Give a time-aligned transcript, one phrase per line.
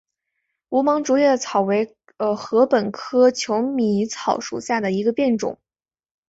[0.69, 1.95] 无芒竹叶草为
[2.35, 5.59] 禾本科求米草属下的一个变种。